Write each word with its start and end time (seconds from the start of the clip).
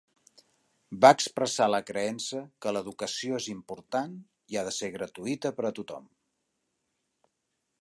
Va 1.03 1.09
expressar 1.15 1.67
la 1.73 1.81
creença 1.89 2.39
que 2.65 2.73
l'educació 2.77 3.37
és 3.41 3.49
important 3.55 4.17
i 4.55 4.59
ha 4.59 4.65
de 4.71 4.73
ser 4.79 4.91
gratuïta 4.97 5.53
per 5.59 5.67
a 5.71 5.73
tothom. 5.81 6.09